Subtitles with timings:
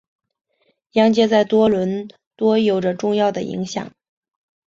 [0.93, 3.91] 央街在多伦多有着重要的影响。